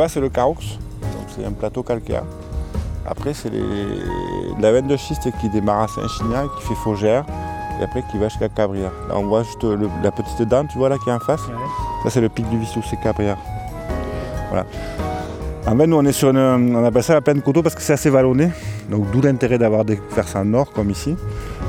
[0.00, 0.54] là-bas c'est le Caroux,
[1.02, 2.22] donc c'est un plateau calcaire.
[3.06, 3.50] Après c'est
[4.58, 7.24] la veine de schiste qui démarre à Saint-Chinian, qui fait Faugère,
[7.78, 8.92] et après qui va jusqu'à Cabrières.
[9.08, 9.62] Là on voit juste
[10.02, 11.42] la petite dent, tu vois là qui est en face.
[12.02, 13.36] Ça c'est le pic du Vissou, c'est Cabrières.
[14.48, 14.64] Voilà.
[15.66, 16.38] En fait, nous, on est sur une,
[16.74, 18.50] on appelle ça la plaine coteau parce que c'est assez vallonné.
[18.90, 21.14] Donc, d'où l'intérêt d'avoir des ça en nord, comme ici.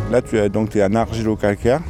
[0.10, 1.82] Là, tu es, donc, es en argilo-calcaire.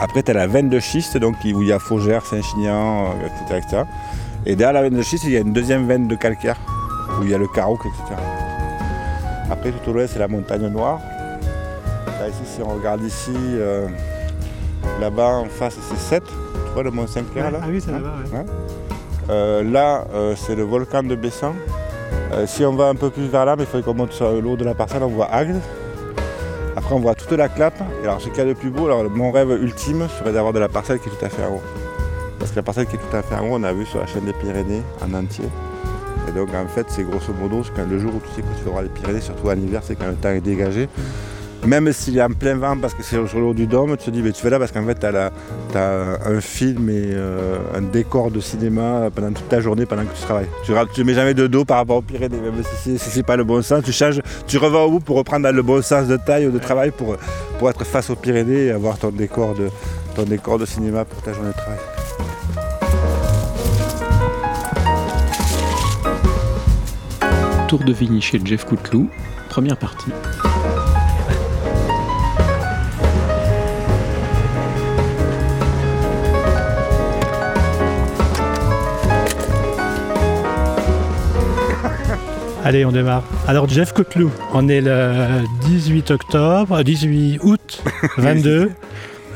[0.00, 3.14] Après, tu as la veine de schiste, donc, où il y a Faugère, Saint-Chinian,
[3.52, 3.82] etc.,
[4.46, 6.56] Et derrière la veine de schiste, il y a une deuxième veine de calcaire,
[7.18, 8.20] où il y a le Carouc, etc.
[9.50, 11.00] Après, tout au l'ouest, c'est la montagne noire.
[12.06, 13.86] Là, ici, si on regarde ici, euh,
[15.00, 16.24] là-bas, en face, c'est 7.
[16.24, 16.32] Tu
[16.72, 18.44] vois le Mont Saint-Clair, là Ah oui, c'est là-bas, ouais.
[19.28, 21.54] Euh, là, euh, c'est le volcan de Bessan.
[22.32, 24.30] Euh, si on va un peu plus vers là, mais il faut qu'on monte sur
[24.40, 25.60] l'eau de la parcelle, on voit Agde.
[26.76, 27.80] Après, on voit toute la clappe.
[28.02, 30.52] Et alors, ce qu'il y a de plus beau, alors, mon rêve ultime serait d'avoir
[30.52, 31.62] de la parcelle qui est tout à fait en haut.
[32.40, 34.00] Parce que la parcelle qui est tout à fait en haut, on a vu sur
[34.00, 35.44] la chaîne des Pyrénées en entier.
[36.28, 38.64] Et donc, en fait, c'est grosso modo, quand le jour où tu sais que tu
[38.64, 40.88] vas voir les Pyrénées, surtout en hiver, c'est quand le temps est dégagé.
[41.66, 44.06] Même s'il est en plein vent parce que c'est sur le haut du dôme, tu
[44.06, 45.30] te dis mais tu fais là parce qu'en fait tu as,
[46.24, 50.22] un film et euh, un décor de cinéma pendant toute ta journée pendant que tu
[50.22, 50.48] travailles.
[50.64, 53.36] Tu ne mets jamais de dos par rapport aux Pyrénées, même si ce n'est pas
[53.36, 56.16] le bon sens, tu changes, tu revends au bout pour reprendre le bon sens de
[56.16, 57.16] taille ou de travail pour,
[57.58, 59.68] pour être face aux Pyrénées et avoir ton décor de,
[60.16, 61.99] ton décor de cinéma pour ta journée de travail.
[67.70, 69.08] Tour de Vigny chez Jeff Couteloup,
[69.48, 70.10] première partie.
[82.64, 83.22] Allez, on démarre.
[83.46, 87.84] Alors, Jeff Cotelou, on est le 18 octobre, 18 euh, août
[88.18, 88.72] 22.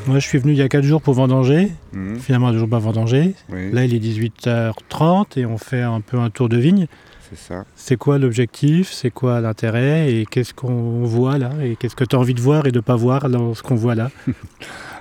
[0.09, 1.71] Moi, je suis venu il y a 4 jours pour vendanger.
[1.93, 2.19] Mhm.
[2.19, 3.37] Finalement, toujours pas vendanger.
[3.49, 6.89] Là, il est 18h30 et on fait un peu un tour de vigne.
[7.35, 7.65] C'est ça.
[7.75, 8.93] C'est quoi l'objectif?
[8.93, 10.13] C'est quoi l'intérêt?
[10.13, 11.51] Et qu'est-ce qu'on voit là?
[11.63, 13.63] Et qu'est-ce que tu as envie de voir et de ne pas voir dans ce
[13.63, 14.11] qu'on voit là?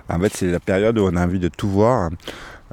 [0.10, 2.10] En fait, c'est la période où on a envie de tout voir.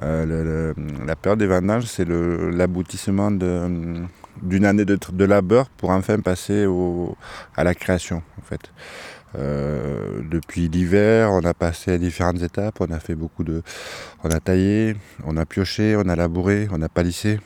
[0.03, 0.75] Euh,
[1.07, 6.67] la période des vendanges, c'est l'aboutissement d'une année de, labeur pour enfin passer
[7.57, 8.73] à la création en fait.
[9.39, 13.63] Euh, depuis l'hiver, on a passé à différentes étapes, on a fait beaucoup de.
[14.25, 17.39] On a taillé, on a pioché, on a labouré, on a palissé.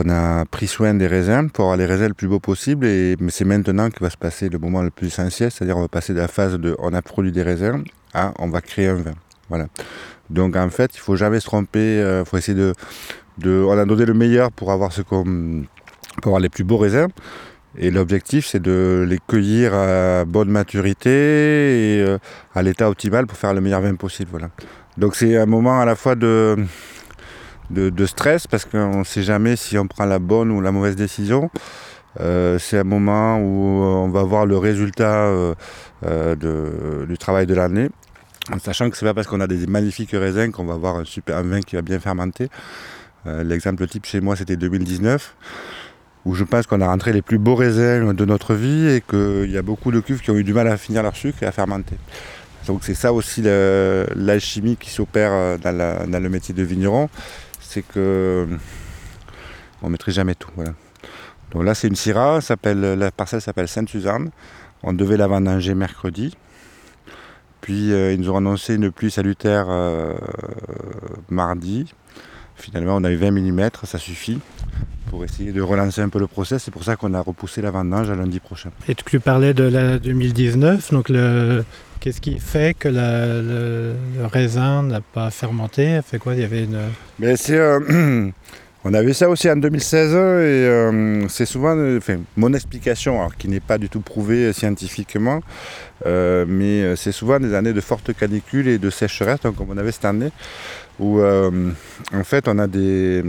[0.00, 3.16] On a pris soin des raisins pour avoir les raisins le plus beau possible, et,
[3.30, 6.14] c'est maintenant que va se passer le moment le plus essentiel, c'est-à-dire on va passer
[6.14, 7.82] de la phase de on a produit des raisins
[8.14, 9.14] à on va créer un vin.
[9.48, 9.66] Voilà.
[10.30, 12.74] Donc en fait, il faut jamais se tromper, il euh, faut essayer de,
[13.64, 15.64] on a donné le meilleur pour avoir ce qu'on,
[16.22, 17.08] pour avoir les plus beaux raisins.
[17.76, 22.18] Et l'objectif, c'est de les cueillir à bonne maturité et euh,
[22.54, 24.30] à l'état optimal pour faire le meilleur vin possible.
[24.30, 24.50] Voilà.
[24.96, 26.56] Donc c'est un moment à la fois de,
[27.70, 30.96] de, stress parce qu'on ne sait jamais si on prend la bonne ou la mauvaise
[30.96, 31.50] décision.
[32.20, 35.54] Euh, c'est un moment où on va voir le résultat
[36.04, 37.88] euh, du travail de l'année.
[38.52, 40.96] En sachant que ce n'est pas parce qu'on a des magnifiques raisins qu'on va avoir
[40.96, 42.48] un super vin qui va bien fermenter.
[43.26, 45.36] Euh, l'exemple type chez moi, c'était 2019,
[46.24, 49.50] où je pense qu'on a rentré les plus beaux raisins de notre vie et qu'il
[49.50, 51.46] y a beaucoup de cuves qui ont eu du mal à finir leur sucre et
[51.46, 51.96] à fermenter.
[52.66, 57.08] Donc c'est ça aussi l'alchimie qui s'opère euh, dans, le métier de vigneron,
[57.68, 58.48] c'est que
[59.82, 60.50] on ne maîtrise jamais tout.
[61.52, 64.30] Donc là c'est une Syrah, la parcelle s'appelle Sainte-Suzanne.
[64.82, 66.36] On devait la vendanger mercredi.
[67.60, 69.66] Puis euh, ils nous ont annoncé une pluie salutaire
[71.28, 71.92] mardi.
[72.58, 74.40] Finalement, on a eu 20 mm, ça suffit
[75.10, 76.64] pour essayer de relancer un peu le process.
[76.64, 78.70] C'est pour ça qu'on a repoussé la vendange à lundi prochain.
[78.88, 81.08] Et tu parlais de la 2019, donc
[82.08, 83.94] qu'est-ce qui fait que le,
[84.32, 86.00] raisin n'a pas fermenté.
[86.02, 86.66] Fait avait
[87.50, 88.30] euh,
[88.84, 91.76] on a vu ça aussi en 2016 et euh, c'est souvent,
[92.38, 95.40] mon explication, qui n'est pas du tout prouvée scientifiquement,
[96.06, 99.92] euh, mais c'est souvent des années de fortes canicules et de sécheresse, comme on avait
[99.92, 100.32] cette année
[100.98, 101.70] où euh,
[102.12, 103.22] en fait on a des,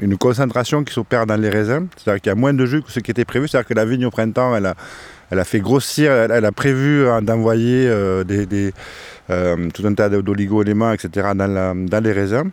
[0.00, 2.92] une concentration qui s'opère dans les raisins, c'est-à-dire qu'il y a moins de jus que
[2.92, 4.74] ce qui était prévu, c'est-à-dire que la vigne au printemps elle a,
[5.30, 8.24] elle a fait grossir, elle, a prévu hein, d'envoyer euh,
[9.30, 11.28] euh, tout un tas d'oligo-éléments, etc.
[11.34, 12.50] Dans, les raisins.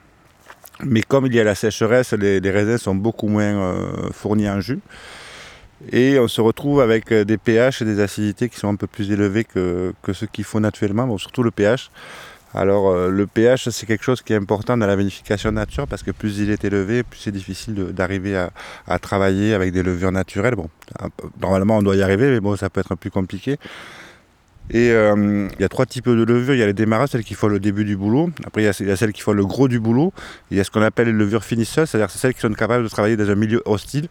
[0.84, 3.76] Mais comme il y a la sécheresse, les, raisins sont beaucoup moins
[4.12, 4.80] fournis en jus.
[5.92, 9.12] Et on se retrouve avec des pH et des acidités qui sont un peu plus
[9.12, 11.90] élevés que, que ce qu'il faut naturellement, surtout le pH.
[12.54, 16.04] Alors euh, le pH c'est quelque chose qui est important dans la vinification nature parce
[16.04, 18.48] que plus il est élevé, plus c'est difficile d'arriver
[18.88, 20.56] à, travailler avec des levures naturelles.
[20.56, 20.70] Bon,
[21.42, 23.58] normalement on doit y arriver, mais bon ça peut être plus compliqué.
[24.70, 26.54] Et euh, il y a trois types de levures.
[26.54, 28.32] Il y a les démarreurs, celles qui font le début du boulot.
[28.46, 30.12] Après, il y, a, celles qui font le gros du boulot.
[30.52, 32.90] Il y a ce qu'on appelle les levures finisseuses, c'est-à-dire celles qui sont capables de
[32.90, 34.10] travailler dans un milieu hostile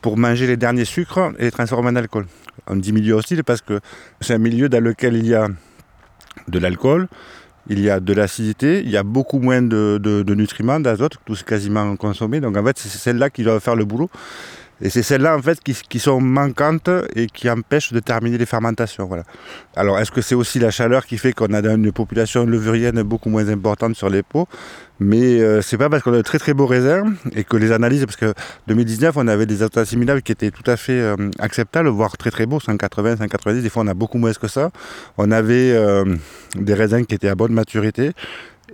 [0.00, 2.26] pour manger les derniers sucres et les transformer en alcool.
[2.66, 3.78] On dit milieu hostile parce que
[4.20, 5.46] c'est un milieu dans lequel il y a
[6.48, 7.08] de l'alcool,
[7.68, 11.46] il y a de l'acidité, il y a beaucoup moins de, nutriments, d'azote, tout c'est
[11.46, 12.40] quasiment consommé.
[12.40, 14.10] Donc en fait, c'est celle-là qui doit faire le boulot.
[14.82, 19.06] Et c'est celles-là en fait qui, sont manquantes et qui empêchent de terminer les fermentations.
[19.06, 19.22] Voilà.
[19.76, 23.28] Alors est-ce que c'est aussi la chaleur qui fait qu'on a une population levurienne beaucoup
[23.28, 24.48] moins importante sur les pots
[24.98, 27.70] Mais euh, c'est pas parce qu'on a de très très beaux raisins et que les
[27.70, 28.34] analyses, parce que
[28.66, 32.32] 2019 on avait des azotes assimilables qui étaient tout à fait euh, acceptables, voire très
[32.32, 34.70] très beaux, 180, 190, des fois on a beaucoup moins que ça.
[35.16, 36.16] On avait euh,
[36.56, 38.10] des raisins qui étaient à bonne maturité.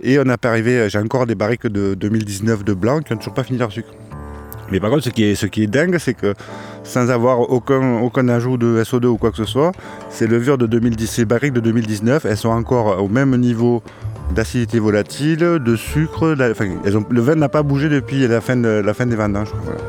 [0.01, 3.19] Et on n'a pas arrivé, j'ai encore des barriques de 2019 de blanc qui n'ont
[3.19, 3.89] toujours pas fini leur sucre.
[4.71, 6.33] Mais par contre, ce qui est, ce qui est dingue, c'est que
[6.83, 9.71] sans avoir aucun, aucun ajout de SO2 ou quoi que ce soit,
[10.09, 13.81] ces levures de 2010, ces barriques de 2019, elles sont encore au même niveau
[14.35, 16.35] d'acidité volatile, de sucre.
[16.35, 19.51] le vin n'a pas bougé depuis la fin, la fin des vendanges.
[19.63, 19.79] Voilà.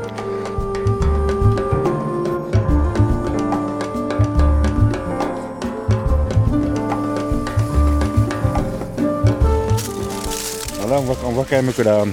[10.91, 12.03] là, on voit, on voit, quand même que la,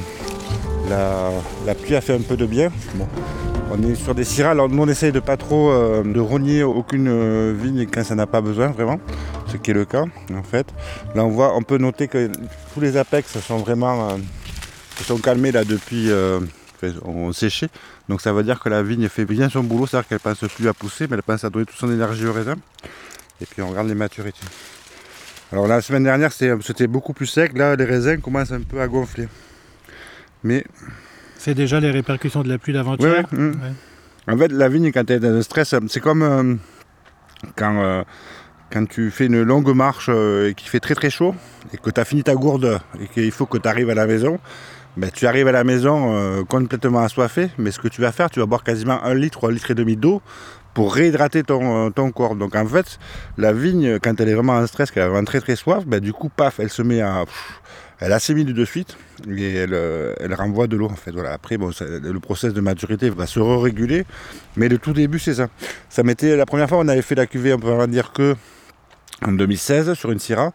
[0.89, 2.71] la, pluie a fait un peu de bien.
[3.71, 6.63] On est sur des syrahs, alors nous on essaye de pas trop euh, de rogner
[6.63, 8.99] aucune euh, vigne quand ça n'a pas besoin vraiment,
[9.47, 10.05] ce qui est le cas
[10.35, 10.67] en fait.
[11.15, 12.31] Là on voit, on peut noter que
[12.73, 14.13] tous les apex sont vraiment euh,
[15.05, 16.11] sont calmés là depuis
[17.05, 17.69] on séché.
[18.09, 20.69] Donc ça veut dire que la vigne fait bien son boulot, c'est-à-dire qu'elle pense plus
[20.69, 22.55] à pousser, mais elle pense à donner toute son énergie au raisin.
[23.43, 24.47] Et puis on regarde les maturités.
[25.53, 28.89] Alors la semaine dernière c'était beaucoup plus sec, là les raisins commencent un peu à
[28.89, 29.29] gonfler.
[30.43, 30.65] Mais.
[31.37, 33.25] C'est déjà les répercussions de la pluie d'avant-hier.
[33.33, 33.55] Hum.
[34.31, 36.55] En fait, la vigne, quand elle est dans un stress, c'est comme euh,
[37.57, 38.03] quand, euh,
[38.71, 41.35] quand tu fais une longue marche euh, et qu'il fait très très chaud
[41.73, 44.07] et que tu as fini ta gourde et qu'il faut que tu arrives à la
[44.07, 44.39] maison.
[44.99, 48.41] Ben, tu arrives à la maison complètement assoiffé, mais ce que tu vas faire, tu
[48.41, 50.21] vas boire quasiment un litre ou un litre et demi d'eau
[50.79, 52.37] pour réhydrater ton, ton, corps.
[52.37, 53.01] Donc en fait,
[53.37, 55.99] la vigne, quand elle est vraiment en stress, qu'elle a vraiment très très soif, ben,
[55.99, 57.25] du coup, paf, elle se met à
[57.99, 58.97] elle assimile de suite
[59.29, 61.11] et elle, euh, elle renvoie de l'eau en fait.
[61.11, 61.33] Voilà.
[61.33, 64.05] Après, bon, le process de maturité va se réguler,
[64.57, 65.49] mais le tout début c'est ça.
[65.89, 68.37] Ça m'était la première fois on avait fait la cuvée, on peut vraiment dire que
[69.27, 70.53] en 2016 sur une Syrah.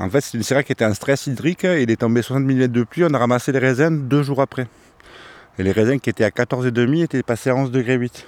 [0.00, 1.62] En fait, c'est une Syrah qui était en stress hydrique.
[1.62, 3.04] Il est tombé 60 mm de pluie.
[3.04, 4.66] On a ramassé les raisins deux jours après.
[5.60, 8.26] Et les raisins qui étaient à 14,5 étaient passés à 11 degrés 8.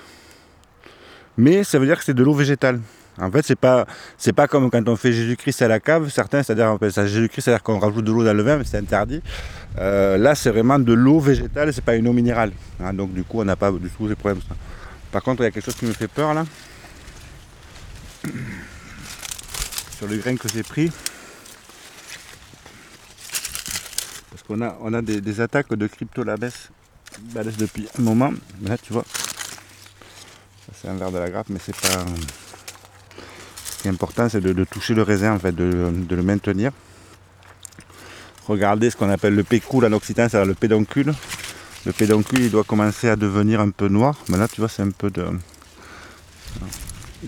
[1.36, 2.80] Mais ça veut dire que c'est de l'eau végétale.
[3.18, 3.86] En fait, c'est pas
[4.16, 7.78] c'est pas comme quand on fait Jésus-Christ à la cave, certains, c'est-à-dire Jésus-Christ, c'est-à-dire qu'on
[7.78, 9.22] rajoute de l'eau dans le vin, mais c'est interdit.
[9.78, 12.52] Euh, là, c'est vraiment de l'eau végétale, c'est pas une eau minérale.
[12.80, 12.94] Hein.
[12.94, 14.40] donc du coup, on n'a pas du tout ces problèmes.
[15.10, 16.46] Par contre, il y a quelque chose qui me fait peur là.
[19.98, 20.90] Sur le grain que j'ai pris.
[24.30, 24.62] Parce qu'on
[24.94, 26.50] a, des, attaques de cryptolabes
[27.58, 28.32] depuis un moment.
[28.62, 29.04] Là, tu vois,
[30.82, 32.04] c'est verre de la grappe, mais c'est pas
[33.82, 36.70] qui est important, c'est de, toucher le raisin, en fait, de, le maintenir.
[38.46, 41.12] Regardez ce qu'on appelle le pécule en occitan, c'est-à-dire le pédoncule.
[41.84, 44.16] Le pédoncule, il doit commencer à devenir un peu noir.
[44.28, 45.26] Mais là, tu vois, c'est un peu de...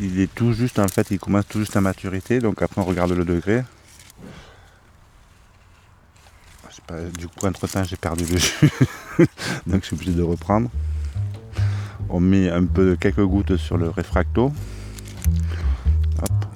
[0.01, 2.39] Il est tout juste, en fait, il commence tout juste à maturité.
[2.39, 3.65] Donc après, on regarde le degré.
[7.19, 8.71] du coup, entre-temps, j'ai perdu le jus.
[9.67, 10.71] donc je suis obligé de reprendre.
[12.09, 14.53] On met un peu quelques gouttes sur le réfracto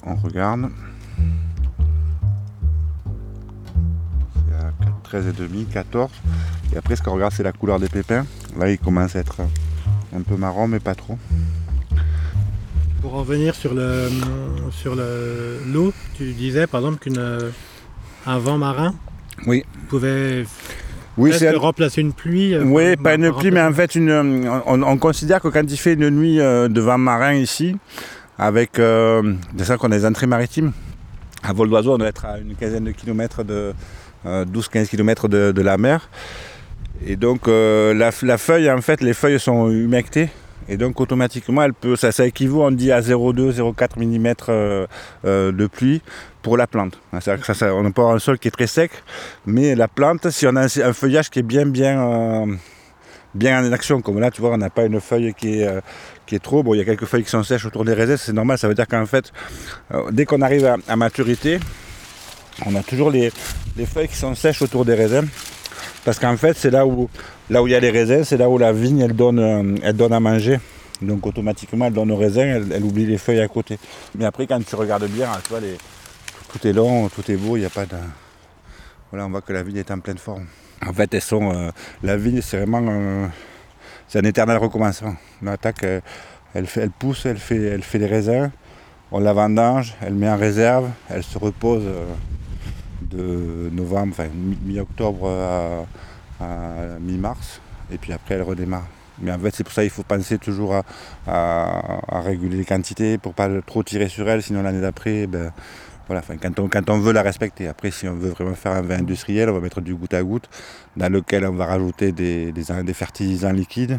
[0.09, 0.71] on regarde.
[4.49, 6.11] C'est à 13,5, 14.
[6.73, 8.26] Et après, ce qu'on regarde, c'est la couleur des pépins.
[8.59, 9.43] Là, il commence à être
[10.14, 11.19] un peu marron, mais pas trop.
[13.02, 14.09] Pour revenir sur le
[14.73, 18.93] sur l'eau, tu disais par exemple qu'un vent marin
[19.47, 19.64] oui.
[19.88, 20.45] pouvait
[21.19, 22.55] oui, c'est remplacer une pluie.
[22.55, 25.95] Euh, oui, pas une pluie, mais en fait, une, on, considère que quand il fait
[25.95, 27.77] une nuit euh, de vent marin ici,
[28.39, 30.73] avec euh, ça qu'on a des entrées maritimes.
[31.43, 33.75] À vol d'oiseau, on doit être à une quinzaine de kilomètres de
[34.25, 36.09] 12-15 euh, km de, la mer.
[37.07, 40.31] Et donc euh, la, feuille, en fait, les feuilles sont humectées.
[40.69, 44.35] Et donc automatiquement, elle peut, ça, équivaut, on dit, à 0,2-0,4 mm
[45.25, 46.03] de pluie
[46.43, 47.01] pour la plante.
[47.21, 47.37] Ça,
[47.75, 48.91] on n'a pas un sol qui est très sec,
[49.47, 52.47] mais la plante, si on a un, feuillage qui est bien, bien,
[53.35, 55.69] bien en action, comme là, tu vois, on n'a pas une feuille qui est,
[56.29, 56.63] qui est trop.
[56.63, 58.59] Bon, il y a quelques feuilles qui sont sèches autour des raisins, c'est normal.
[58.59, 59.33] Ça veut dire qu'en fait,
[59.93, 61.59] euh, dès qu'on arrive à, maturité,
[62.67, 63.33] on a toujours les,
[63.87, 65.27] feuilles qui sont sèches autour des raisins.
[66.05, 67.09] Parce qu'en fait, c'est là où,
[67.50, 70.11] là où il y a les raisins, c'est là où la vigne elle donne, euh,
[70.11, 70.59] à manger
[71.02, 73.78] Donc automatiquement, elle donne au raisin, elle, oublie les feuilles à côté.
[74.17, 75.61] Mais après, quand tu regardes bien, tu vois,
[76.52, 77.97] tout est long, tout est beau, il n'y a pas de...
[79.11, 80.47] Voilà, on voit que la vigne est en pleine forme.
[80.87, 81.52] En fait, elles sont...
[81.52, 81.71] Euh,
[82.02, 83.28] la vigne, c'est vraiment...
[84.07, 85.14] c'est un éternel recommencement.
[85.45, 86.00] Euh,
[86.55, 88.50] elle, pousse, elle fait, elle fait les raisins,
[89.12, 92.05] on la vendange, elle met en réserve, elle se repose euh,
[93.02, 94.28] de novembre, enfin
[94.64, 95.87] mi-octobre à
[97.00, 97.61] mi-mars,
[97.92, 98.87] et puis après elle redémarre.
[99.21, 100.80] Mais en fait, c'est pour ça qu'il faut penser toujours
[101.26, 105.52] à, réguler les quantités pour pas trop tirer sur elle, sinon l'année d'après, ben,
[106.07, 107.68] voilà, quand, on, quand on veut la respecter.
[107.68, 110.23] Après, si on veut vraiment faire un vin industriel, on va mettre du goutte à
[110.23, 110.49] goutte,
[110.97, 113.99] dans lequel on va rajouter des, des, fertilisants liquides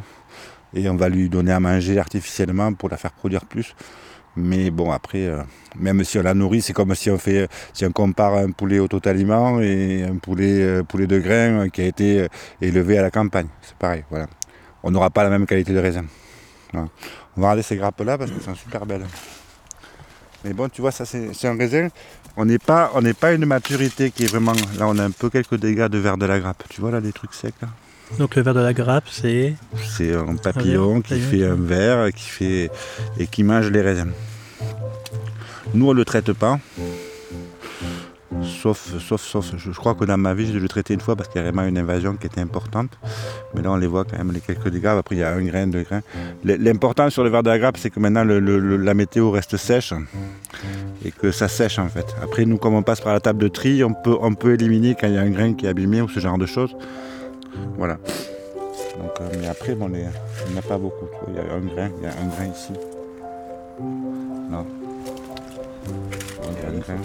[0.74, 3.75] et on va lui donner à manger artificiellement pour la faire produire plus.
[4.36, 5.41] Mais bon, après, euh,
[5.77, 8.79] même si on la nourrit, c'est comme si on fait, si on compare un poulet
[8.79, 12.27] au totaliment et un poulet, euh, poulet de grain qui a été euh,
[12.62, 13.48] élevé à la campagne.
[13.62, 14.27] C'est pareil, voilà
[14.83, 16.05] on n'aura pas la même qualité de raisin.
[16.74, 16.88] On va
[17.38, 19.05] regarder ces grappes-là parce qu'elles sont super belles.
[20.43, 21.89] Mais bon, tu vois, ça c'est un raisin.
[22.38, 24.53] On n'est pas, on pas une maturité qui est vraiment.
[24.77, 26.63] Là, on a un peu quelques dégâts de verre de la grappe.
[26.69, 27.67] Tu vois là, des trucs secs là?
[28.18, 29.56] Donc le verre de la grappe, c'est.
[29.75, 32.72] C'est un papillon qui fait un verre, qui fait
[33.18, 34.12] et qui mange les raisins.
[35.74, 36.60] Nous, on ne le traite pas.
[38.42, 41.30] Sauf, sauf, sauf, je, crois que dans ma vie, je l'ai traité une fois parce
[41.30, 42.92] qu'il y a vraiment une invasion qui était importante.
[43.54, 44.88] Mais là, on les voit quand même, les quelques dégâts.
[44.88, 46.01] Après, il y a un grain, deux grains.
[46.44, 49.94] L'important sur le verre de la grappe, c'est que maintenant, la météo reste sèche
[51.06, 52.06] et que ça sèche en fait.
[52.24, 54.96] Après, nous, comme on passe par la table de tri, on peut, on peut éliminer
[55.00, 56.75] quand il y a un grain qui est abîmé ou ce genre de choses.
[57.78, 57.96] Voilà.
[59.00, 61.08] Donc, euh, mais après, bon, il n'y en a pas beaucoup.
[61.28, 62.74] Il y a un grain, il y a un grain ici.
[64.50, 64.66] Non.
[65.88, 67.01] Il y a un grain.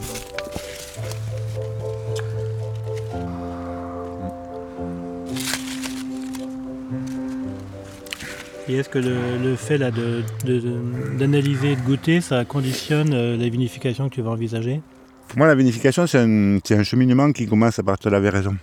[8.67, 14.09] Et est-ce que le, fait là, d'analyser et de goûter, ça conditionne euh, la vinification
[14.09, 14.81] que tu vas envisager?
[15.29, 18.57] Pour moi, la vinification, c'est un, cheminement qui commence à partir de la raison.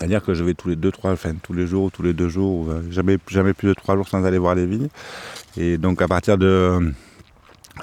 [0.00, 2.30] C'est-à-dire que je vais tous les deux, trois, tous les jours ou tous les deux
[2.30, 4.88] jours, euh, jamais, jamais plus de trois jours sans aller voir les vignes.
[5.58, 6.94] Et donc à partir de...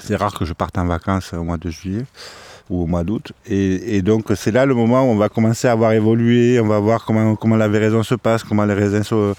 [0.00, 2.04] C'est rare que je parte en vacances au mois de juillet
[2.70, 3.30] ou au mois d'août.
[3.46, 6.80] Et, donc c'est là le moment où on va commencer à voir évoluer, on va
[6.80, 9.34] voir comment, comment la véraison se passe, comment les raisins se,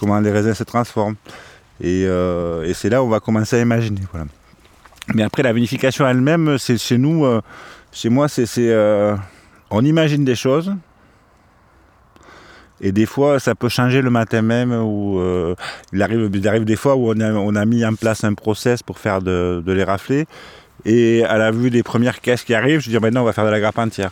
[0.00, 1.14] comment les raisins se transforment.
[1.84, 4.00] Euh, et, c'est là où on va commencer à imaginer.
[5.14, 7.40] Mais après, la vinification elle-même, c'est chez nous, euh,
[7.92, 9.14] chez moi, c'est, euh,
[9.70, 10.74] on imagine des choses.
[12.80, 14.72] Et des fois, ça peut changer le matin même.
[14.72, 15.20] Ou
[15.92, 18.98] il, arrive, il arrive des fois où on a, mis en place un process pour
[18.98, 20.26] faire de, les rafler.
[20.84, 23.46] Et à la vue des premières caisses qui arrivent, je dis maintenant on va faire
[23.46, 24.10] de la grappe entière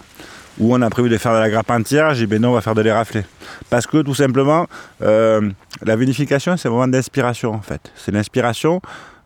[0.59, 2.54] où on a prévu de faire de la grappe entière, j'ai dit ben non, on
[2.54, 3.25] va faire de les rafler.
[3.71, 4.66] Parce que tout simplement,
[5.02, 5.50] euh,
[5.83, 7.92] la vinification, c'est un moment d'inspiration en fait.
[7.97, 8.81] C'est l'inspiration.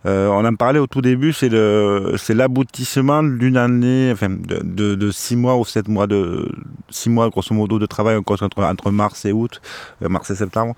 [0.04, 5.34] Euh, on en parlait au tout début, c'est l'aboutissement d'une année, enfin de, de, six
[5.34, 6.48] mois ou sept mois de
[6.90, 9.60] six mois grosso modo de travail entre, entre mars et août,
[10.02, 10.74] euh, mars et septembre,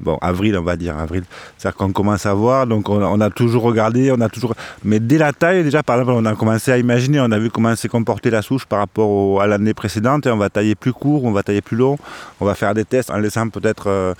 [0.00, 1.22] bon, avril, on va dire, avril.
[1.56, 4.54] C'est-à-dire qu'on commence à voir, donc on, a toujours regardé, on a toujours.
[4.84, 7.50] Mais dès la taille, déjà, par exemple, on a commencé à imaginer, on a vu
[7.50, 10.92] comment s'est comportée la souche par rapport à l'année précédente, et on va tailler plus
[10.92, 11.98] court, on va tailler plus long,
[12.40, 14.14] on va faire des tests en laissant peut-être euh,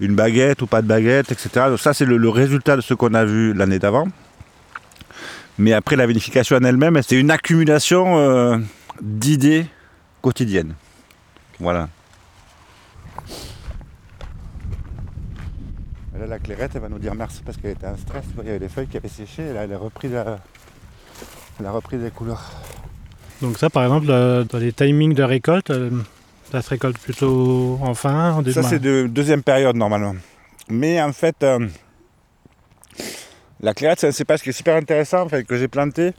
[0.00, 1.76] une baguette ou pas de baguette, etc.
[1.78, 4.06] ça, c'est le, résultat de ce qu'on a vu l'année d'avant.
[5.58, 8.58] Mais après, la vinification en elle-même, c'est une accumulation euh,
[9.00, 9.66] d'idées
[10.22, 10.74] quotidiennes.
[11.58, 11.88] Voilà.
[16.18, 18.24] Là, la clairette, elle va nous dire merci parce qu'elle était en stress.
[18.40, 19.52] Il y avait des feuilles qui avaient séché.
[19.52, 20.38] Là, elle a repris, la...
[21.70, 22.50] repris des couleurs.
[23.42, 25.90] Donc ça, par exemple, dans les timings de récolte, euh,
[26.50, 30.14] ça se récolte plutôt en fin, en Ça, c'est de deuxième période normalement.
[30.70, 31.66] Mais en fait, euh,
[33.60, 36.12] la clairette, c'est un cépage qui est super intéressant, en fait, que j'ai planté.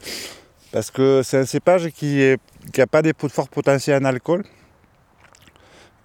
[0.72, 2.36] Parce que c'est un cépage qui
[2.78, 4.44] n'a pas des forts potentiels en alcool,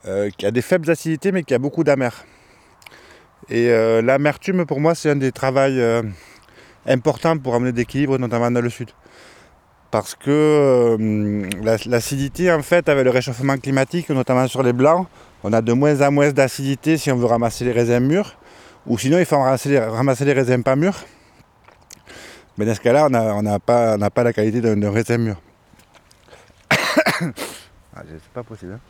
[0.07, 2.25] euh, qui a des faibles acidités, mais qui a beaucoup d'amer.
[3.51, 6.03] Et euh, l'amertume, pour moi, c'est un des travaux
[6.87, 8.91] importants pour amener d'équilibre, notamment dans le sud.
[9.95, 11.49] Parce que euh,
[11.87, 15.07] l'acidité, en fait, avec le réchauffement climatique, notamment sur les blancs,
[15.45, 18.37] on a de moins en moins d'acidité si on veut ramasser les raisins mûrs.
[18.89, 20.97] Ou sinon, il faut ramasser les, ramasser les raisins pas mûrs.
[22.59, 25.41] Mais dans ce cas-là, on n'a pas, la qualité d'un raisin mûr.
[26.73, 28.73] ah, c'est pas possible.
[28.73, 28.81] Hein.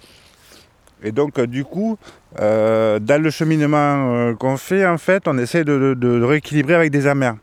[1.03, 1.99] Et donc, euh, du coup,
[2.41, 7.35] euh, dans le cheminement qu'on fait, en fait, on essaie de, rééquilibrer avec des amers.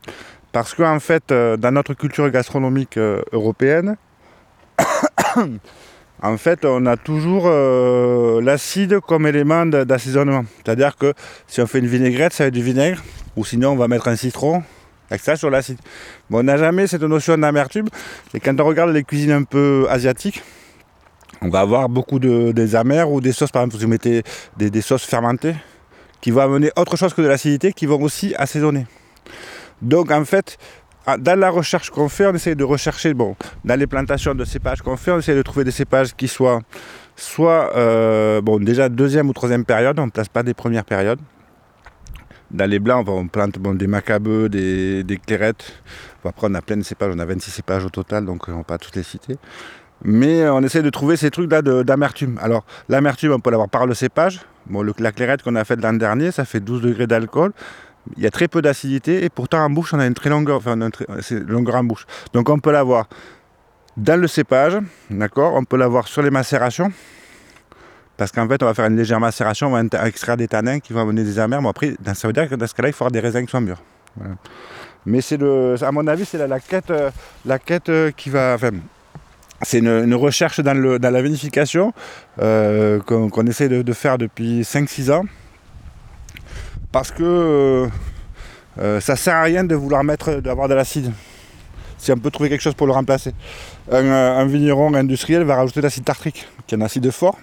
[0.51, 2.97] Parce qu'en fait, dans notre culture gastronomique
[3.31, 3.95] européenne,
[6.21, 10.45] en fait, on a toujours euh, l'acide comme élément d'assaisonnement.
[10.57, 11.13] C'est-à-dire que
[11.47, 13.01] si on fait une vinaigrette, ça va être du vinaigre,
[13.35, 14.63] ou sinon on va mettre un citron,
[15.09, 15.77] avec ça sur l'acide.
[16.31, 17.87] on n'a jamais cette notion d'amertume.
[18.33, 20.41] Et quand on regarde les cuisines un peu asiatiques,
[21.41, 24.23] on va avoir beaucoup de, des amers ou des sauces, par exemple, vous mettez
[24.57, 25.55] des, sauces fermentées,
[26.21, 28.85] qui vont amener autre chose que de l'acidité, qui vont aussi assaisonner.
[29.81, 30.57] Donc en fait,
[31.05, 33.35] ah, dans la recherche qu'on fait, on essaie de rechercher, bon,
[33.65, 36.59] dans les plantations de cépages qu'on fait, on essaie de trouver des cépages qui soient
[37.15, 41.19] soit, euh, bon, déjà deuxième ou troisième période, on ne place pas des premières périodes.
[42.49, 45.81] Dans les blancs, on plante bon, des macabeux, des, clairettes.
[46.25, 48.57] après, on a plein de cépages, on a 26 cépages au total, donc on ne
[48.57, 49.37] va pas toutes les citer.
[50.03, 52.39] Mais on essaie de trouver ces trucs-là d'amertume.
[52.41, 54.41] Alors, l'amertume, on peut l'avoir par le cépage.
[54.65, 57.53] Bon, la clairette qu'on a faite l'an dernier, ça fait 12 degrés d'alcool.
[58.17, 60.57] Il y a très peu d'acidité et pourtant en bouche, on a une très longueur,
[60.57, 62.05] enfin, une longueur en bouche.
[62.33, 63.07] Donc on peut l'avoir
[63.97, 64.77] dans le cépage,
[65.09, 65.53] d'accord?
[65.55, 66.91] On peut l'avoir sur les macérations.
[68.17, 70.93] Parce qu'en fait, on va faire une légère macération, on va extraire des tanins qui
[70.93, 71.61] vont amener des amers.
[71.61, 73.61] Mais après, ça veut dire que dans ce cas-là, il avoir des raisins qui sont
[73.61, 73.81] mûrs.
[75.05, 76.93] Mais c'est à mon avis, c'est la, quête,
[77.45, 78.53] la quête euh, qui va.
[78.53, 78.71] Enfin,
[79.63, 81.93] c'est une, recherche dans, la vinification
[82.39, 85.23] euh, qu'on, essaie de, faire depuis 5-6 ans
[86.91, 87.87] parce que euh,
[88.79, 91.11] euh, ça sert à rien de vouloir mettre d'avoir de l'acide
[91.97, 93.31] si on peut trouver quelque chose pour le remplacer.
[93.91, 97.37] Un, un vigneron industriel va rajouter de l'acide tartrique, qui est un acide fort,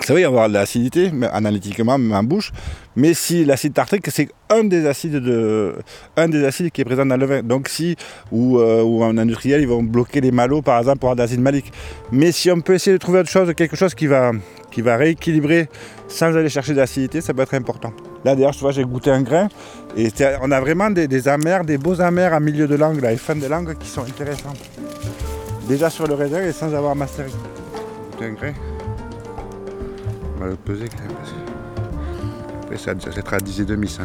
[0.00, 2.52] c'est vrai, il y avoir de l'acidité, analytiquement, même en bouche.
[2.96, 5.76] Mais si l'acide tartrique, c'est un des acides de,
[6.16, 7.42] un des acides qui est présent dans le vin.
[7.42, 7.96] Donc si,
[8.30, 11.22] ou, euh, ou en industriel, ils vont bloquer les malots, par exemple, pour avoir de
[11.22, 11.72] l'acide malique.
[12.12, 14.32] Mais si on peut essayer de trouver autre chose, quelque chose qui va,
[14.74, 15.68] qui va rééquilibrer
[16.08, 17.92] sans aller chercher de l'acidité, ça peut être important.
[18.24, 19.48] Là, d'ailleurs, tu vois, j'ai goûté un grain.
[19.96, 20.10] Et
[20.42, 23.36] on a vraiment des, amers, des beaux amers à milieu de langue, là, les fins
[23.36, 24.52] de langue qui sont intéressants.
[25.68, 27.36] Déjà sur le raisin et sans avoir masterisé.
[28.20, 28.52] un grain
[30.40, 31.16] va le peser quand même.
[32.64, 34.02] Après, ça, ça sera à 10 et demi, ça.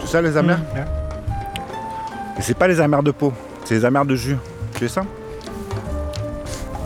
[0.00, 0.58] Tout ça, les amers?
[0.58, 3.32] Mmh, Et c'est pas les amers de peau,
[3.64, 4.36] c'est les amers de jus.
[4.78, 5.02] Tu ça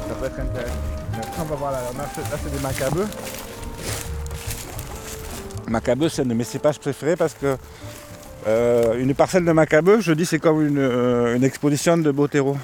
[0.09, 0.73] Ça peut être intéressant.
[1.41, 3.07] On va voir là, là c'est des macabeux.
[5.67, 7.57] Macabeux, c'est un de mes cépages préférés parce que
[8.47, 12.57] euh, une parcelle de macabeux, je dis, c'est comme une, euh, une exposition de Botero.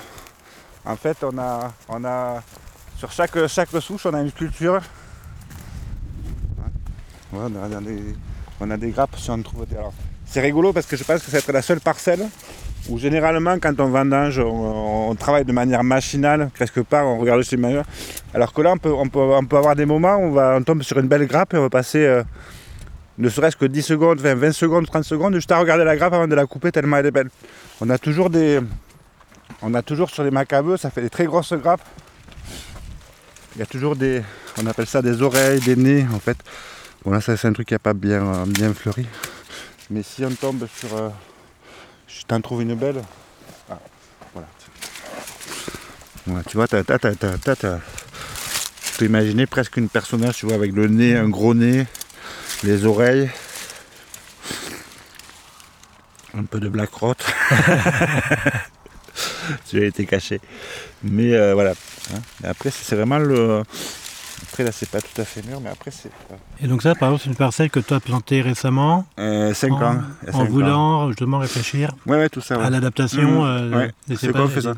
[0.84, 2.42] En fait, on a, on a
[2.96, 4.80] sur chaque, chaque souche, on a une culture.
[7.32, 9.66] on, a des, grappes si on trouve.
[10.24, 12.28] c'est rigolo parce que je pense que c'est la seule parcelle
[12.88, 17.56] où généralement, quand on vendange, on, travaille de manière machinale, quelque part, on regarde chez
[17.56, 17.82] le
[18.34, 20.56] Alors que là, on peut, on peut, on peut avoir des moments où on, va,
[20.56, 22.22] on tombe sur une belle grappe et on va passer euh,
[23.18, 26.12] ne serait-ce que 10 secondes, 20, 20 secondes, 30 secondes, juste à regarder la grappe
[26.12, 27.30] avant de la couper tellement elle est belle.
[27.80, 28.60] On a toujours des,
[29.62, 31.84] on a toujours sur les macabeux, ça fait des très grosses grappes.
[33.54, 34.22] Il y a toujours des,
[34.62, 36.36] on appelle ça des oreilles, des nez en fait.
[37.04, 39.06] Bon là c'est un truc qui n'a pas bien, bien fleuri.
[39.88, 41.08] Mais si on tombe sur, euh,
[42.08, 43.02] je t'en trouve une belle.
[43.70, 43.78] Ah,
[44.32, 44.48] voilà.
[46.48, 46.76] Tu vois, tu
[48.98, 51.86] peux imaginer presque une personnage, tu vois, avec le nez, un gros nez,
[52.62, 53.30] les oreilles,
[56.36, 57.14] un peu de black rot.
[59.68, 60.40] tu as été caché.
[61.02, 61.72] Mais euh, voilà.
[62.14, 62.20] Hein.
[62.44, 63.62] Après, c'est vraiment le.
[64.42, 66.10] Après, là, c'est pas tout à fait mûr, mais après, c'est.
[66.62, 69.52] Et donc, ça, par exemple, c'est une parcelle que tu as plantée récemment 5 euh,
[69.72, 70.00] ans.
[70.32, 73.46] En voulant justement réfléchir ouais, tout ça, à l'adaptation mmh.
[73.46, 74.48] euh, des cépages.
[74.48, 74.74] Fait ça.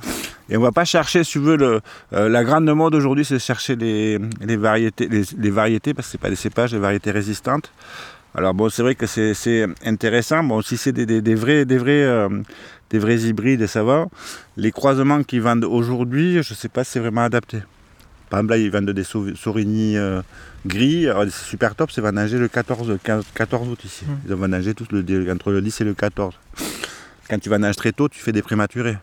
[0.49, 1.81] Et on va pas chercher, si tu veux, le,
[2.12, 6.31] la grande mode aujourd'hui, c'est chercher les, les variétés, les, variétés, parce que c'est pas
[6.31, 7.71] des cépages, des variétés résistantes.
[8.35, 10.44] Alors bon, c'est vrai que c'est intéressant.
[10.44, 12.29] Bon, si c'est des, des, vrais, des vrais
[12.90, 14.07] des vrais hybrides, ça va.
[14.57, 17.59] Les croisements qu'ils vendent aujourd'hui, je ne sais pas si c'est vraiment adapté.
[18.31, 20.23] Par exemple, là, ils vendent des Sorini euh,
[20.67, 21.07] gris.
[21.31, 22.99] c'est super top, c'est vendanger le 14,
[23.35, 24.05] 14 août ici.
[24.05, 24.19] Mmh.
[24.27, 26.35] Ils ont vendangé tous le, entre le 10 et le 14.
[27.29, 28.97] Quand tu vendanges très tôt, tu fais des prématurés.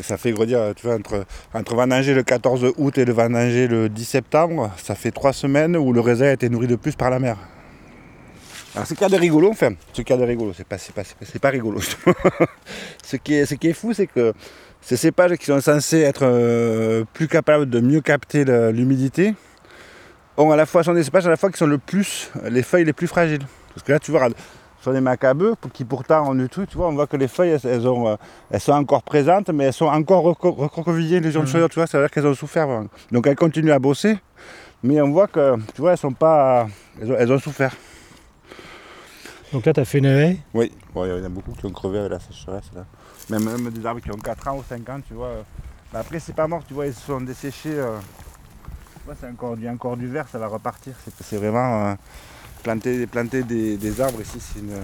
[0.00, 3.68] ça fait gros dire, tu vois, entre, entre vendanger le 14 août et le vendanger
[3.68, 6.94] le 10 septembre, ça fait trois semaines où le raisin a été nourri de plus
[6.94, 7.36] par la mer.
[8.74, 11.02] Alors c'est cas de rigolo, enfin, ce cas de rigolo, c'est pas, pas,
[11.40, 11.80] pas rigolo.
[13.02, 14.34] ce, qui est, ce qui est fou, c'est que
[14.80, 19.34] ces cépages qui sont censés être euh, plus capables de mieux capter l'humidité,
[20.36, 22.62] ont à la fois, sont des cépages à la fois qui sont le plus, les
[22.62, 23.42] feuilles les plus fragiles.
[23.74, 24.28] Parce que là, tu vois,
[24.80, 27.58] sont des macabeux qui pourtant ont du truc, tu vois, on voit que les feuilles,
[27.64, 28.16] elles, ont, euh,
[28.50, 31.68] elles sont encore présentes, mais elles sont encore recroquevillées, les de mmh.
[31.68, 32.68] tu vois, ça veut dire qu'elles ont souffert.
[33.10, 34.18] Donc elles continuent à bosser,
[34.82, 36.68] mais on voit que, tu vois, elles sont pas,
[37.00, 37.74] elles ont souffert.
[39.52, 41.70] Donc là, tu as fait une haie Oui, il y en a beaucoup qui ont
[41.70, 42.70] crevé avec la sécheresse.
[42.74, 42.84] Là.
[43.30, 45.30] Même, même des arbres qui ont 4 ans ou 5 ans, tu vois.
[45.92, 47.72] Mais après, c'est pas mort, tu vois, ils se sont desséchés.
[47.72, 47.96] Euh...
[49.18, 50.92] c'est encore du, encore du vert, ça va repartir.
[51.22, 51.94] C'est vraiment euh,
[52.62, 54.74] planter, planter des, arbres ici, c'est une.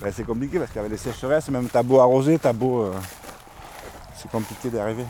[0.00, 2.82] Ben, c'est compliqué parce qu'avec les sécheresses, même t'as beau arroser, t'as beau.
[2.82, 2.92] Euh,
[4.16, 5.04] c'est compliqué d'arriver.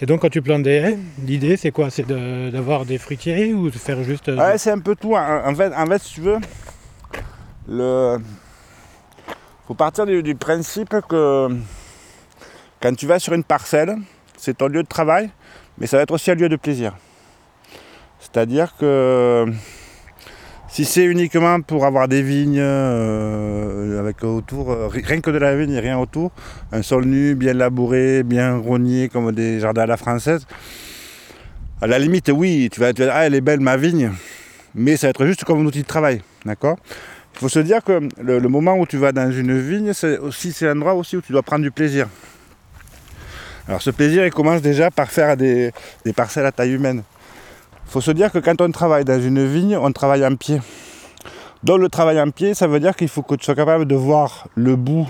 [0.00, 1.90] Et donc quand tu plantes des haies, l'idée c'est quoi?
[1.90, 4.28] C'est d'avoir des fruitiers ou de faire juste...
[4.28, 5.14] Euh, ouais, c'est un peu tout.
[5.14, 6.38] En fait, en fait, si tu veux,
[7.68, 8.18] le...
[9.66, 11.48] faut partir du, principe que
[12.80, 13.96] quand tu vas sur une parcelle,
[14.36, 15.30] c'est ton lieu de travail,
[15.78, 16.94] mais ça va être aussi un lieu de plaisir.
[18.20, 19.46] C'est-à-dire que
[20.68, 25.56] si c'est uniquement pour avoir des vignes euh, avec autour, euh, rien que de la
[25.56, 26.32] vigne et rien autour,
[26.72, 30.46] un sol nu, bien labouré, bien rogné comme des jardins à la française,
[31.80, 34.10] à la limite, oui, tu vas, te dire, ah, elle est belle ma vigne,
[34.74, 36.76] mais ça va être juste comme un outil de travail, d'accord?
[37.34, 40.52] Il faut se dire que le, moment où tu vas dans une vigne, c'est aussi
[40.52, 42.08] c'est l'endroit aussi où tu dois prendre du plaisir.
[43.66, 45.72] Alors ce plaisir, il commence déjà par faire des
[46.14, 47.02] parcelles à taille humaine
[47.94, 50.60] faut se dire que quand on travaille dans une vigne, on travaille en pied.
[51.62, 53.94] Donc le travail en pied, ça veut dire qu'il faut que tu sois capable de
[53.94, 55.06] voir le bout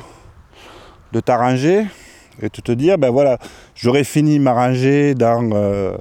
[1.12, 1.86] de ta rangée
[2.42, 3.38] et de te dire, ben voilà,
[3.74, 5.96] j'aurais fini ma rangée dans, euh,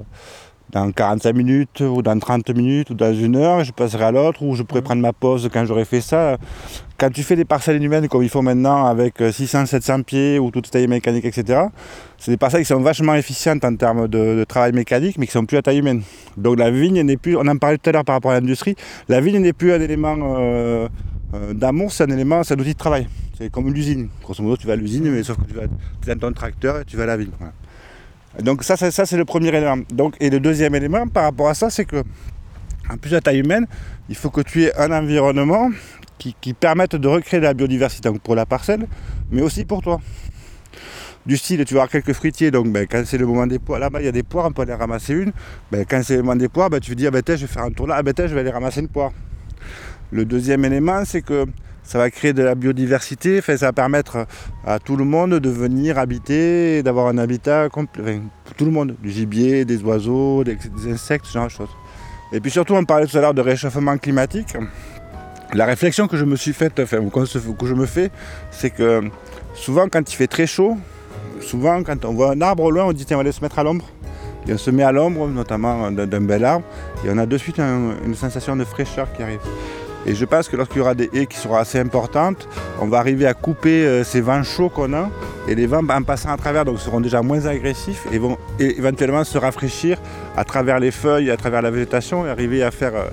[0.74, 4.42] dans 45 minutes ou dans 30 minutes ou dans une heure, je passerai à l'autre
[4.42, 6.36] ou je pourrais prendre ma pause quand j'aurais fait ça.
[6.98, 10.68] Quand tu fais des parcelles humaines comme il faut maintenant avec 600-700 pieds ou toute
[10.68, 11.62] taille mécanique, etc.,
[12.18, 15.46] c'est des parcelles qui sont vachement efficientes en termes de, travail mécanique, mais qui sont
[15.46, 16.02] plus à taille humaine.
[16.36, 18.74] Donc la vigne n'est plus, on en parlait tout à l'heure par rapport à l'industrie,
[19.08, 20.88] la vigne n'est plus un élément euh,
[21.34, 23.06] euh, d'amour, c'est un élément, c'est un outil de travail.
[23.38, 24.08] C'est comme l'usine.
[24.22, 25.66] Grosso modo, tu vas à l'usine, mais sauf que tu vas
[26.14, 27.30] dans ton tracteur et tu vas à la vigne.
[28.42, 29.78] Donc ça, ça, c'est le premier élément.
[29.90, 32.02] Donc, et le deuxième élément par rapport à ça, c'est que
[32.90, 33.66] en plus de la taille humaine,
[34.08, 35.70] il faut que tu aies un environnement
[36.18, 38.86] qui, permettent de recréer de la biodiversité pour la parcelle,
[39.30, 40.00] mais aussi pour toi.
[41.26, 43.78] Du style, tu vas avoir quelques fruitiers, donc ben, quand c'est le moment des poires,
[43.78, 45.32] là-bas il y a des poires, on peut aller ramasser une.
[45.70, 47.62] Ben, quand c'est le moment des poires, ben, tu dis, ah, ben, je vais faire
[47.62, 49.12] un tour là, ah, ben, je vais aller ramasser une poire.
[50.12, 51.46] Le deuxième élément, c'est que
[51.84, 54.26] ça va créer de la biodiversité, ça va permettre
[54.66, 58.96] à tout le monde de venir habiter, d'avoir un habitat complet, pour tout le monde,
[59.02, 60.56] du gibier, des oiseaux, des,
[60.90, 61.76] insectes, ce genre de choses.
[62.32, 64.56] Et puis surtout, on parlait tout à l'heure de réchauffement climatique.
[65.52, 68.10] La réflexion que je me suis faite, que je me fais,
[68.50, 69.02] c'est que
[69.54, 70.76] souvent quand il fait très chaud,
[71.40, 73.42] souvent quand on voit un arbre au loin, on dit tiens on va aller se
[73.42, 73.84] mettre à l'ombre.
[74.48, 76.66] Et on se met à l'ombre, notamment d'un bel arbre,
[77.04, 79.40] et on a de suite une sensation de fraîcheur qui arrive.
[80.06, 82.48] Et je pense que lorsqu'il y aura des haies qui seront assez importantes,
[82.80, 85.08] on va arriver à couper euh, ces vents chauds qu'on a,
[85.48, 89.24] et les vents en passant à travers donc, seront déjà moins agressifs et vont éventuellement
[89.24, 89.98] se rafraîchir
[90.36, 93.08] à travers les feuilles, à travers la végétation, et arriver à faire, euh,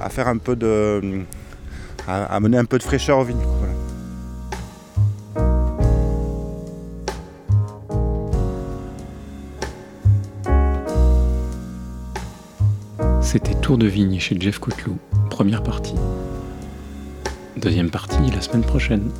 [0.00, 1.24] à faire un peu de
[2.06, 3.38] à, amener un peu de fraîcheur au vignes.
[13.22, 15.94] C'était Tour de vigne chez Jeff Couteloup, première partie.
[17.56, 19.10] Deuxième partie la semaine prochaine.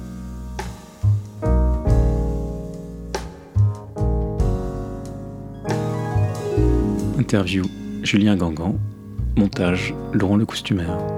[7.18, 7.64] Interview
[8.03, 8.75] Julien Gangan,
[9.37, 11.13] montage Laurent le Costumaire.